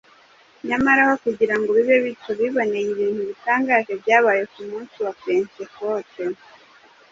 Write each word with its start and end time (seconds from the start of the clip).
nyamara 0.67 1.01
aho 1.05 1.15
kugira 1.23 1.55
ngo 1.59 1.69
bibe 1.77 1.97
bityo, 2.03 2.31
biboneye 2.39 2.87
ibintu 2.93 3.21
bitangaje 3.29 3.91
byabaye 4.01 4.43
ku 4.51 4.59
munsi 4.69 4.95
wa 5.05 5.13
Pentekote. 5.21 6.23